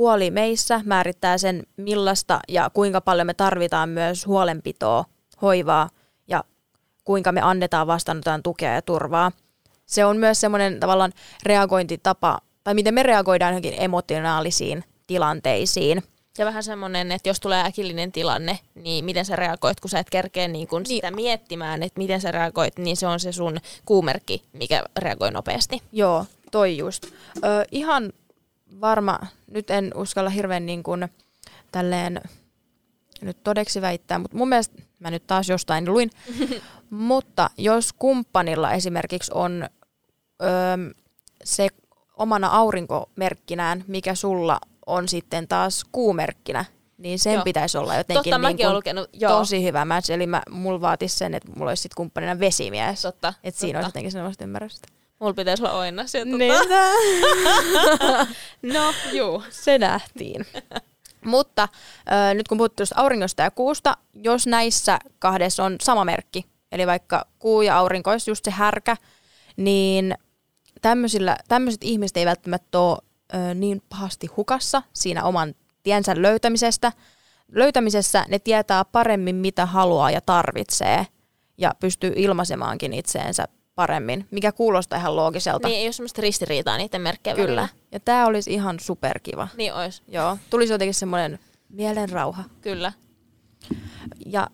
[0.00, 5.04] puoli meissä määrittää sen, millaista ja kuinka paljon me tarvitaan myös huolenpitoa,
[5.42, 5.88] hoivaa
[6.28, 6.44] ja
[7.04, 9.32] kuinka me annetaan vastaanotaan tukea ja turvaa.
[9.86, 16.02] se on myös semmoinen tavallaan reagointitapa, tai miten me reagoidaan johonkin emotionaalisiin tilanteisiin.
[16.38, 20.10] Ja vähän semmoinen, että jos tulee äkillinen tilanne, niin miten sä reagoit, kun sä et
[20.10, 20.86] kerkeä niin kun niin.
[20.86, 25.82] sitä miettimään, että miten sä reagoit, niin se on se sun kuumerkki, mikä reagoi nopeasti.
[25.92, 27.04] Joo, toi just.
[27.04, 28.12] Ö, ihan
[28.80, 29.18] varma,
[29.50, 31.08] nyt en uskalla hirveän niin kuin,
[31.72, 32.20] tälleen
[33.20, 36.10] nyt todeksi väittää, mutta mun mielestä, mä nyt taas jostain luin,
[36.90, 39.68] mutta jos kumppanilla esimerkiksi on
[40.42, 40.46] ö,
[41.44, 41.68] se
[42.16, 46.64] omana aurinkomerkkinään, mikä sulla on sitten taas kuumerkkinä,
[46.98, 47.42] niin sen joo.
[47.44, 49.38] pitäisi olla jotenkin Totta, niin kuin lukenut, joo.
[49.38, 50.10] tosi hyvä match.
[50.10, 53.02] Eli mä, mulla vaatisi sen, että mulla olisi sitten kumppanina vesimies.
[53.02, 54.88] Totta, että siinä olisi jotenkin sellaista ymmärrystä.
[55.20, 56.36] Mulla pitäisi olla oina sieltä.
[56.36, 56.52] Niin.
[58.74, 59.42] no, juu.
[59.50, 60.46] Se nähtiin.
[61.24, 61.62] Mutta
[62.12, 67.26] äh, nyt kun puhuttiin auringosta ja kuusta, jos näissä kahdessa on sama merkki, eli vaikka
[67.38, 68.96] kuu ja aurinko olisi just se härkä,
[69.56, 70.14] niin
[71.48, 72.98] tämmöiset ihmiset ei välttämättä ole
[73.34, 76.92] ö, niin pahasti hukassa siinä oman tiensä löytämisestä.
[77.52, 81.06] Löytämisessä ne tietää paremmin, mitä haluaa ja tarvitsee,
[81.58, 85.68] ja pystyy ilmaisemaankin itseensä paremmin, mikä kuulostaa ihan loogiselta.
[85.68, 87.46] Niin, ei ole semmoista ristiriitaa niiden merkkejä Kyllä.
[87.46, 87.68] Välillä.
[87.92, 89.48] Ja tämä olisi ihan superkiva.
[89.56, 90.02] Niin olisi.
[90.08, 92.44] Joo, tulisi jotenkin semmoinen mielenrauha.
[92.60, 92.92] Kyllä.
[94.26, 94.48] Ja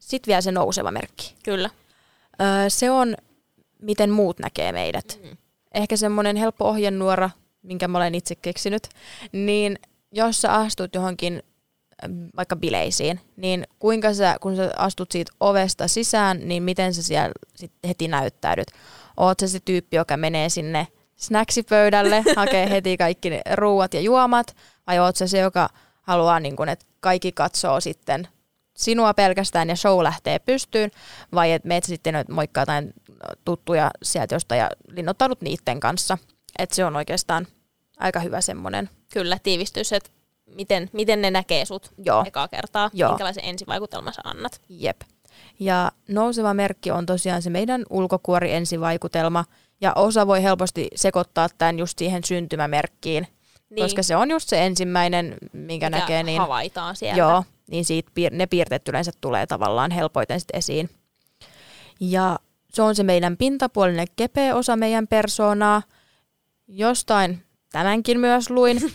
[0.00, 1.34] sitten vielä se nouseva merkki.
[1.44, 1.70] Kyllä.
[2.40, 3.16] Öö, se on,
[3.82, 5.20] miten muut näkee meidät.
[5.22, 5.36] Mm.
[5.74, 7.30] Ehkä semmoinen helppo ohjenuora,
[7.62, 8.88] minkä mä olen itse keksinyt,
[9.32, 9.78] niin
[10.12, 11.42] jos sä astut johonkin
[12.36, 17.32] vaikka bileisiin, niin kuinka sä, kun sä astut siitä ovesta sisään, niin miten sä siellä
[17.54, 18.68] sit heti näyttäydyt?
[19.16, 24.56] Oot sä se tyyppi, joka menee sinne snacksipöydälle, hakee heti kaikki ne ruuat ja juomat,
[24.86, 25.68] vai oot sä se, joka
[26.02, 28.28] haluaa, niin kun, että kaikki katsoo sitten
[28.76, 30.90] sinua pelkästään ja show lähtee pystyyn,
[31.34, 32.92] vai että meet sitten moikkaa jotain
[33.44, 36.18] tuttuja sieltä jostain ja linnoittaudut niiden kanssa.
[36.58, 37.46] Että se on oikeastaan
[37.98, 38.90] aika hyvä semmoinen.
[39.12, 40.10] Kyllä, tiivistys, että
[40.54, 42.24] miten, miten ne näkee sut Joo.
[42.26, 43.10] ekaa kertaa, Joo.
[43.10, 44.60] minkälaisen ensivaikutelman sä annat.
[44.68, 45.00] Jep.
[45.60, 49.44] Ja nouseva merkki on tosiaan se meidän ulkokuori ensivaikutelma,
[49.80, 53.26] ja osa voi helposti sekoittaa tämän just siihen syntymämerkkiin,
[53.70, 53.84] niin.
[53.84, 56.22] koska se on just se ensimmäinen, minkä Mikä näkee.
[56.22, 57.18] Niin, havaitaan sieltä.
[57.18, 60.90] Joo, niin siitä ne piirteet yleensä tulee tavallaan helpoiten sit esiin.
[62.00, 62.38] Ja
[62.72, 65.82] se on se meidän pintapuolinen kepeä osa meidän persoonaa.
[66.68, 68.80] Jostain tämänkin myös luin.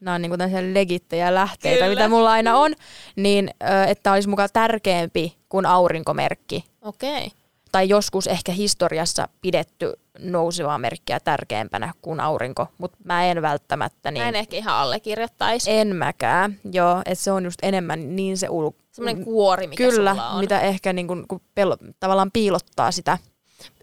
[0.00, 1.88] Nämä on niin tämmöisiä legittejä lähteitä, Kyllä.
[1.88, 2.74] mitä mulla aina on.
[3.16, 3.50] Niin,
[3.86, 6.64] että olisi mukaan tärkeämpi kuin aurinkomerkki.
[6.82, 7.26] Okei.
[7.26, 7.30] Okay.
[7.72, 14.22] Tai joskus ehkä historiassa pidetty nousevaa merkkiä tärkeämpänä kuin aurinko, mutta mä en välttämättä niin...
[14.22, 15.70] Mä en ehkä ihan allekirjoittaisi.
[15.70, 18.70] En mäkään, joo, että se on just enemmän niin se ul...
[18.92, 20.40] Semmoinen kuori, mikä Kyllä, sulla on.
[20.40, 23.18] mitä ehkä niin kuin, kun pel- tavallaan piilottaa sitä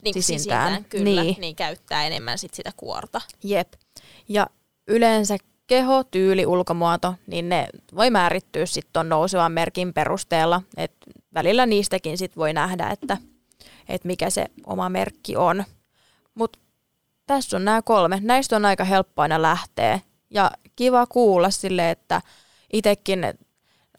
[0.04, 0.70] niin sisintään.
[0.70, 0.86] sisintään.
[0.90, 1.36] Kyllä, niin.
[1.40, 3.22] niin käyttää enemmän sit sitä kuorta.
[3.44, 3.74] Jep.
[4.30, 4.48] Ja
[4.88, 10.62] yleensä keho, tyyli, ulkomuoto, niin ne voi määrittyä sitten tuon nousevan merkin perusteella.
[10.78, 10.94] Et
[11.34, 13.18] välillä niistäkin sit voi nähdä, että
[13.90, 15.64] et mikä se oma merkki on.
[16.36, 16.60] Mutta
[17.28, 18.20] tässä on nämä kolme.
[18.22, 20.00] Näistä on aika helppo aina lähteä.
[20.30, 22.22] Ja kiva kuulla sille, että
[22.74, 23.26] itsekin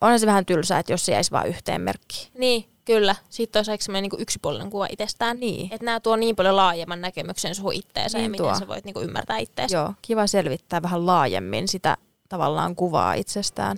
[0.00, 2.28] on se vähän tylsää, että jos se jäisi vain yhteen merkkiin.
[2.38, 5.40] Niin, Kyllä, sitten olisi aika niin yksipuolinen kuva itsestään.
[5.40, 5.72] Niin.
[5.72, 8.46] Että nämä tuo niin paljon laajemman näkemyksen sun itteensä niin ja tuo.
[8.46, 9.76] miten sä voit niin kuin ymmärtää itteensä.
[9.76, 11.96] Joo, kiva selvittää vähän laajemmin sitä
[12.28, 13.76] tavallaan kuvaa itsestään.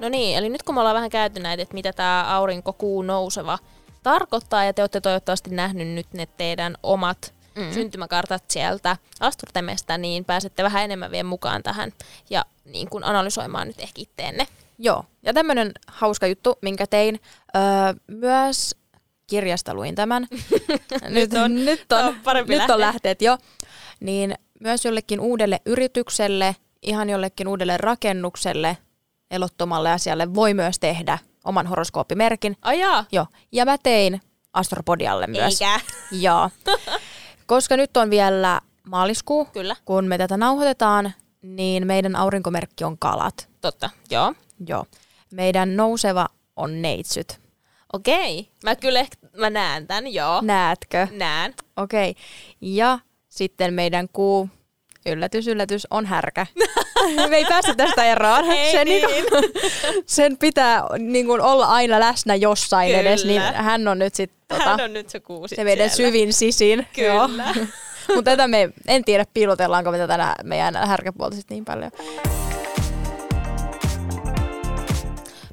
[0.00, 3.58] No niin, eli nyt kun me ollaan vähän käyty näitä, että mitä tämä aurinko-kuu nouseva
[4.02, 7.72] tarkoittaa, ja te olette toivottavasti nähnyt nyt ne teidän omat mm.
[7.72, 11.92] syntymäkartat sieltä Asturtemestä, niin pääsette vähän enemmän vielä mukaan tähän
[12.30, 14.46] ja niin kuin analysoimaan nyt ehkä itteenne.
[14.78, 17.20] Joo, ja tämmöinen hauska juttu, minkä tein.
[17.56, 17.62] Öö,
[18.06, 18.74] myös
[19.26, 20.26] kirjasta luin tämän.
[21.08, 23.38] nyt on, nyt on, on parempi nyt on lähteet jo.
[24.00, 28.76] Niin myös jollekin uudelle yritykselle, ihan jollekin uudelle rakennukselle,
[29.30, 32.56] elottomalle asialle voi myös tehdä oman horoskooppimerkin.
[32.62, 33.04] Ajaa.
[33.12, 33.26] Joo.
[33.52, 34.20] Ja mä tein
[34.52, 35.62] Astropodialle myös.
[35.62, 35.80] Eikä.
[36.10, 36.50] Joo.
[37.46, 39.76] Koska nyt on vielä maaliskuu, Kyllä.
[39.84, 43.48] kun me tätä nauhoitetaan, niin meidän aurinkomerkki on kalat.
[43.60, 44.34] Totta, joo.
[44.66, 44.84] Joo.
[45.30, 47.40] Meidän nouseva on neitsyt.
[47.92, 48.48] Okei.
[48.64, 50.40] Mä kyllä ehkä, mä näen tämän, joo.
[50.40, 51.08] Näetkö?
[51.10, 51.54] Näen.
[51.76, 52.14] Okei.
[52.60, 54.48] Ja sitten meidän kuu,
[55.06, 56.46] yllätys, yllätys, on härkä.
[57.30, 58.44] Me ei päästä tästä eroon.
[58.44, 59.06] Ei sen, niin.
[59.08, 59.24] niin
[60.06, 63.00] sen pitää niin kuin, olla aina läsnä jossain Kyllä.
[63.00, 66.10] edes, niin hän on nyt sitten tota, hän on nyt se kuu Se meidän siellä.
[66.10, 66.86] syvin sisin.
[66.96, 67.28] Kyllä.
[68.14, 71.90] Mutta tätä me en tiedä, piilotellaanko me tätä meidän härkäpuolta niin paljon.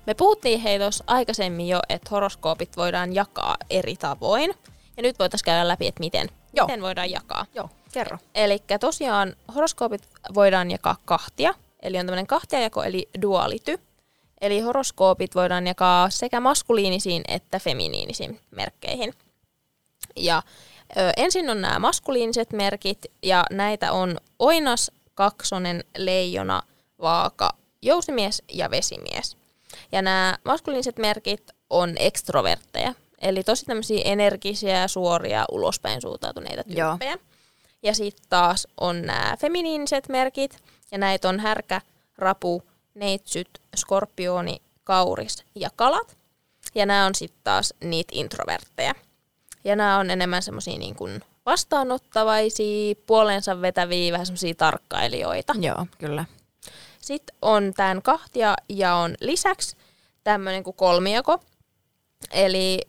[0.06, 4.54] Me puhuttiin hei tuossa aikaisemmin jo, että horoskoopit voidaan jakaa eri tavoin.
[4.98, 6.68] Ja nyt voitaisiin käydä läpi, että miten, Joo.
[6.68, 7.46] miten voidaan jakaa.
[7.56, 8.18] Joo, kerro.
[8.36, 10.02] Eli tosiaan horoskoopit
[10.34, 11.54] voidaan jakaa kahtia.
[11.82, 13.80] Eli on tämmöinen kahtiajako, eli duality.
[14.42, 19.14] Eli horoskoopit voidaan jakaa sekä maskuliinisiin että feminiinisiin merkkeihin.
[20.16, 20.44] Ja
[20.98, 26.62] ö, ensin on nämä maskuliiniset merkit, ja näitä on oinas, kaksonen, leijona,
[27.02, 27.50] vaaka,
[27.82, 29.41] jousimies ja vesimies.
[29.92, 36.90] Ja nämä maskuliiniset merkit on ekstrovertteja, eli tosi tämmöisiä energisiä, suoria, ulospäin suuntautuneita Joo.
[36.90, 37.18] tyyppejä.
[37.84, 40.58] Ja sitten taas on nämä feminiiniset merkit,
[40.92, 41.82] ja näitä on härkä,
[42.18, 46.18] rapu, neitsyt, skorpioni, kauris ja kalat.
[46.76, 48.94] Ja nämä on sitten taas niitä introvertteja.
[49.64, 55.54] Ja nämä on enemmän semmoisia niin kuin vastaanottavaisia, puoleensa vetäviä, vähän semmoisia tarkkailijoita.
[55.60, 56.26] Joo, kyllä.
[57.02, 59.76] Sitten on tämän kahtia ja on lisäksi
[60.24, 61.40] tämmöinen kuin kolmijako.
[62.32, 62.82] Eli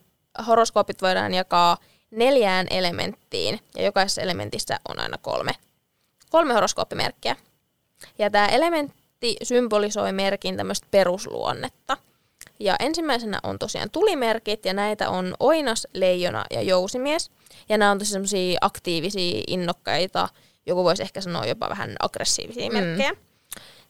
[0.46, 1.77] horoskoopit voidaan jakaa
[2.11, 5.53] neljään elementtiin ja jokaisessa elementissä on aina kolme,
[6.31, 7.37] kolme horoskooppimerkkiä.
[8.18, 11.96] Ja tämä elementti symbolisoi merkin tämmöistä perusluonnetta.
[12.61, 17.31] Ja ensimmäisenä on tosiaan tulimerkit ja näitä on oinas, leijona ja jousimies.
[17.68, 20.29] Ja nämä on tosi semmoisia aktiivisia, innokkaita,
[20.66, 23.16] joku voisi ehkä sanoa jopa vähän aggressiivisia Mm.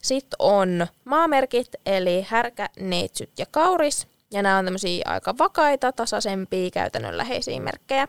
[0.02, 4.06] Sitten on maamerkit, eli härkä, neitsyt ja kauris.
[4.30, 8.08] Ja nämä on tämmöisiä aika vakaita, tasaisempia, käytännönläheisiä merkkejä.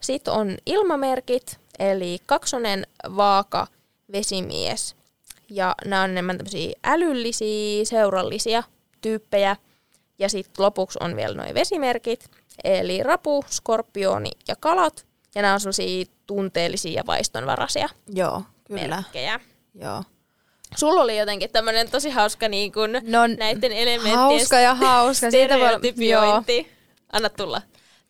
[0.00, 3.66] Sitten on ilmamerkit, eli kaksonen, vaaka,
[4.12, 4.96] vesimies.
[5.50, 8.62] Ja nämä on enemmän tämmöisiä älyllisiä, seurallisia
[9.00, 9.56] tyyppejä.
[10.18, 12.30] Ja sitten lopuksi on vielä noin vesimerkit,
[12.64, 15.06] eli rapu, skorpioni ja kalat.
[15.34, 18.96] Ja nämä on sellaisia tunteellisia ja vaistonvaraisia Joo, kyllä.
[18.96, 19.40] merkkejä.
[19.74, 20.02] Joo.
[20.76, 25.30] Sulla oli jotenkin tämmöinen tosi hauska niin kun No, näiden elementtien hauska ja hauska.
[25.30, 26.72] Siitä voi- stereotypiointi.
[27.12, 27.62] Anna tulla.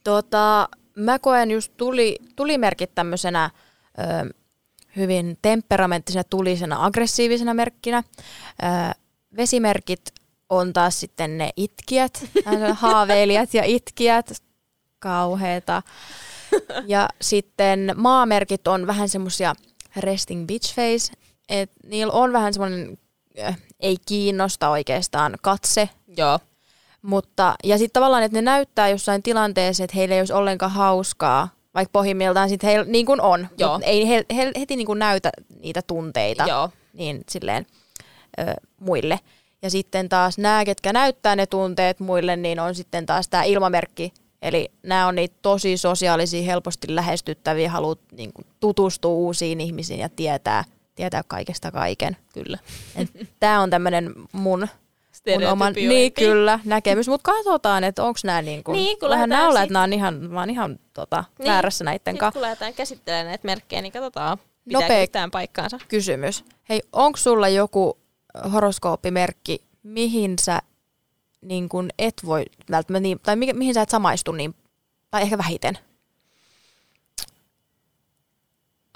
[0.05, 3.51] Tota, mä koen just tuli, tulimerkit tämmöisenä
[3.99, 4.35] ö,
[4.97, 8.03] hyvin temperamenttisena, tulisena, aggressiivisena merkkinä.
[8.63, 8.67] Ö,
[9.37, 10.03] vesimerkit
[10.49, 12.25] on taas sitten ne itkijät,
[12.75, 14.33] haaveilijat ja itkijät,
[14.99, 15.83] kauheeta.
[16.87, 19.55] Ja sitten maamerkit on vähän semmosia
[19.97, 21.13] resting bitch face,
[21.49, 22.99] että niillä on vähän semmoinen
[23.41, 26.39] äh, ei kiinnosta oikeastaan katse, Joo.
[27.03, 31.49] mutta, ja sitten tavallaan, että ne näyttää jossain tilanteessa, että heillä ei olisi ollenkaan hauskaa,
[31.75, 33.81] vaikka pohjimmiltaan sitten heillä niin kuin on, Joo.
[33.83, 36.71] ei he, he, heti niin kuin näytä niitä tunteita Joo.
[36.93, 37.67] niin silleen
[38.39, 39.21] ö, muille.
[39.63, 44.13] Ja sitten taas nämä, ketkä näyttää ne tunteet muille, niin on sitten taas tämä ilmamerkki.
[44.43, 50.09] Eli nämä on niitä tosi sosiaalisia, helposti lähestyttäviä, haluat niin kuin, tutustua uusiin ihmisiin ja
[50.09, 52.17] tietää, tietää kaikesta kaiken.
[52.35, 52.59] Kyllä.
[53.41, 54.69] Tämä on tämmöinen mun
[55.39, 59.29] mun oman, niin kyllä, näkemys, mutta katsotaan, että onko nämä niin kuin, Niin, kun vähän
[59.29, 61.49] näyllä, sit- että nämä on ihan, mä oon ihan tota, Niin.
[61.49, 62.33] väärässä näiden kanssa.
[62.33, 65.79] kun lähdetään käsittelemään näitä merkkejä, niin katsotaan, pitääkö Nopea- yhtään paikkaansa.
[65.89, 66.45] Kysymys.
[66.69, 67.99] Hei, onko sulla joku
[68.53, 70.61] horoskooppimerkki, mihin sä
[71.41, 74.55] niin kun et voi välttämättä, niin, tai mikä, mihin sä et samaistu niin,
[75.11, 75.79] tai ehkä vähiten?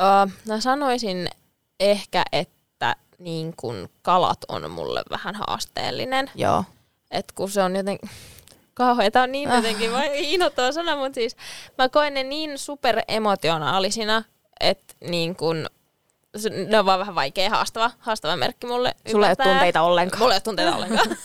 [0.02, 1.28] Uh, mä sanoisin
[1.80, 6.30] ehkä, että niin kun kalat on mulle vähän haasteellinen.
[6.34, 6.64] Joo.
[7.10, 8.10] Et kun se on jotenkin
[8.74, 11.36] kauheeta on niin jotenkin vai inhottava sana, mutta siis
[11.78, 14.24] mä koen ne niin superemotionaalisina,
[14.60, 15.66] että niin kun,
[16.68, 20.22] ne on vaan vähän vaikea haastava, haastava merkki mulle Sulla ei ole tunteita ollenkaan.
[20.22, 21.16] Mulla ei ole tunteita ollenkaan.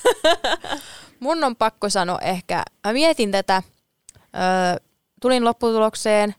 [1.20, 3.64] Mun on pakko sanoa ehkä, mä mietin tätä,
[4.36, 4.86] öö,
[5.22, 6.36] tulin lopputulokseen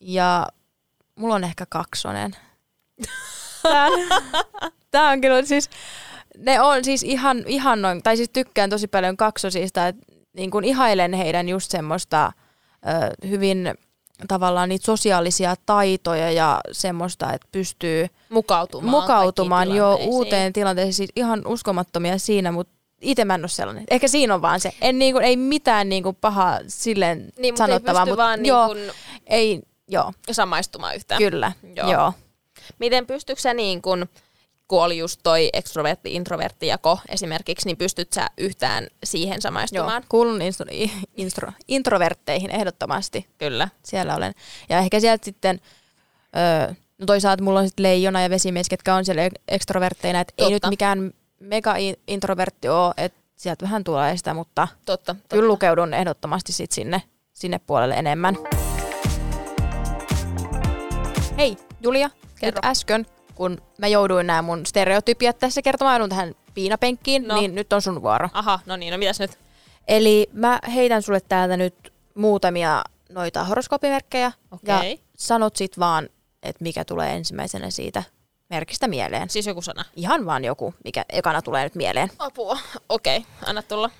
[0.00, 0.46] ja
[1.14, 2.36] mulla on ehkä kaksonen.
[3.68, 4.00] Tää on,
[4.90, 5.70] tää on kyllä siis,
[6.38, 10.02] ne on siis ihan, ihan noin, tai siis tykkään tosi paljon kaksosista, että
[10.36, 12.32] niin kun ihailen heidän just semmoista
[12.86, 13.74] ö, hyvin
[14.28, 18.90] tavallaan niitä sosiaalisia taitoja ja semmoista, että pystyy mukautumaan.
[18.90, 23.84] mukautumaan jo uuteen tilanteeseen, siis ihan uskomattomia siinä, mutta itse mä en ole sellainen.
[23.90, 24.72] Ehkä siinä on vaan se.
[24.80, 28.74] En niinku, ei mitään niinku pahaa silleen Niin, mutta sanottavaa, ei pysty mutta vaan joo,
[28.74, 28.92] niin
[29.26, 31.18] ei, joo, samaistumaan yhtään.
[31.18, 31.92] kyllä, Joo.
[31.92, 32.12] joo.
[32.68, 32.76] Joo.
[32.78, 34.06] Miten pystytkö sä niin kun,
[34.68, 39.40] kun oli just toi ekstrovertti-introvertti jako esimerkiksi, niin pystyt sä yhtään siihen joo.
[39.40, 40.04] samaistumaan?
[40.08, 40.66] Kuulun instro,
[41.16, 43.26] instro, introvertteihin ehdottomasti.
[43.38, 43.68] Kyllä.
[43.82, 44.34] Siellä olen.
[44.68, 45.60] Ja ehkä sieltä sitten,
[46.36, 50.50] öö, no toisaalta mulla on sitten leijona ja vesimies, ketkä on siellä ekstrovertteina, että ei
[50.50, 51.74] nyt mikään mega
[52.08, 55.14] introvertti ole, että sieltä vähän tulee sitä, mutta Totta.
[55.14, 55.36] totta.
[55.36, 57.02] kyllä lukeudun ehdottomasti sit sinne,
[57.32, 58.36] sinne puolelle enemmän.
[61.38, 62.58] Hei Julia, Kerro.
[62.58, 67.34] nyt äsken, kun mä jouduin nämä mun stereotypiat tässä kertomaan, joudun tähän piinapenkkiin, No.
[67.34, 68.28] niin nyt on sun vuoro.
[68.32, 69.38] Aha, no niin, no mitäs nyt?
[69.88, 74.24] Eli mä heitän sulle täältä nyt muutamia noita horoskoopimerkkejä.
[74.24, 75.00] Ja Okei.
[75.16, 76.08] sanot sit vaan,
[76.42, 78.02] että mikä tulee ensimmäisenä siitä
[78.50, 79.30] merkistä mieleen.
[79.30, 79.84] Siis joku sana.
[79.96, 82.10] Ihan vaan joku, mikä ekana tulee nyt mieleen.
[82.18, 82.58] Apua.
[82.88, 83.90] Okei, okay, anna tulla.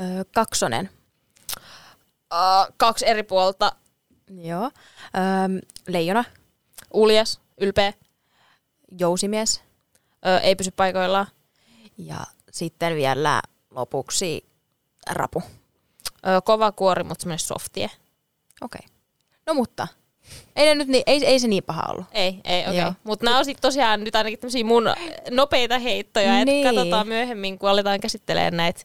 [0.00, 0.90] Öö, kaksonen.
[2.32, 3.72] Uh, kaksi eri puolta.
[4.30, 4.64] Joo.
[4.64, 6.24] Öö, leijona.
[6.92, 7.92] Uljas, ylpeä,
[8.98, 9.62] Jousimies.
[10.26, 11.26] ö, ei pysy paikoillaan.
[11.98, 12.16] Ja
[12.50, 14.44] sitten vielä lopuksi
[15.10, 15.42] rapu.
[16.26, 17.90] Ö, kova kuori, mutta semmoinen softie.
[18.60, 18.78] Okei.
[18.84, 18.94] Okay.
[19.46, 19.88] No mutta,
[20.56, 22.04] ei, ne nyt niin, ei, ei se niin paha ollut.
[22.12, 22.80] Ei, ei, okei.
[22.80, 22.92] Okay.
[23.04, 24.84] Mutta nämä on sit tosiaan nyt ainakin tämmöisiä mun
[25.30, 26.66] nopeita heittoja, Niin.
[26.66, 28.80] että katsotaan myöhemmin, kun aletaan käsittelemään näitä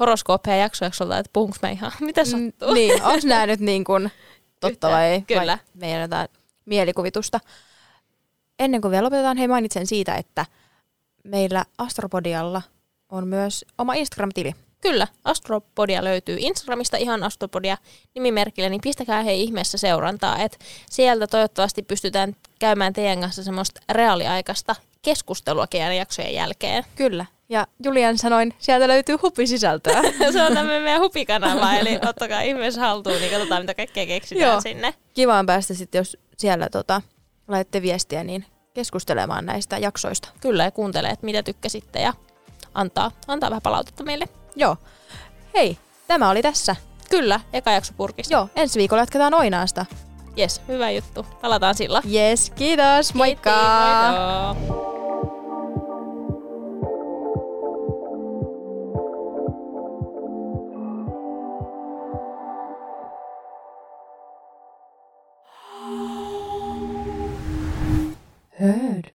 [0.00, 2.68] horoskooppeja jaksojaksolta, että puhunko mä ihan, mitä sattuu.
[2.68, 4.10] Mm, niin, onko nämä nyt niin kuin
[4.60, 4.92] totta Yhtään.
[4.92, 5.22] vai ei?
[5.22, 5.58] Kyllä.
[5.58, 6.28] Vai meidän jotain
[6.64, 7.40] mielikuvitusta.
[8.58, 10.46] Ennen kuin vielä lopetetaan, hei mainitsen siitä, että
[11.24, 12.62] meillä Astropodialla
[13.08, 14.54] on myös oma Instagram-tili.
[14.80, 17.76] Kyllä, Astropodia löytyy Instagramista ihan Astropodia
[18.14, 20.58] nimimerkillä, niin pistäkää hei ihmeessä seurantaa, että
[20.90, 26.84] sieltä toivottavasti pystytään käymään teidän kanssa semmoista reaaliaikaista keskustelua keidän jaksojen jälkeen.
[26.96, 27.26] Kyllä.
[27.48, 30.02] Ja Julian sanoin, sieltä löytyy hupisisältöä.
[30.32, 34.60] Se on tämmöinen meidän hupikanava, eli ottakaa ihmeessä haltuun, niin katsotaan mitä kaikkea keksitään Joo.
[34.60, 34.94] sinne.
[35.14, 37.02] Kiva on päästä sitten, jos siellä tota,
[37.48, 40.28] laitatte viestiä, niin keskustelemaan näistä jaksoista.
[40.40, 42.12] Kyllä, ja kuuntelee, että mitä tykkäsitte ja
[42.74, 44.28] antaa, antaa vähän palautetta meille.
[44.56, 44.76] Joo.
[45.54, 46.76] Hei, tämä oli tässä.
[47.10, 48.34] Kyllä, eka jakso purkista.
[48.34, 49.86] Joo, ensi viikolla jatketaan Oinaasta.
[50.36, 51.26] Jes, hyvä juttu.
[51.42, 52.02] Palataan sillä.
[52.12, 53.14] Yes, kiitos.
[53.14, 53.50] Moikka!
[53.50, 54.93] Kiitti, moikka!
[68.64, 69.13] heard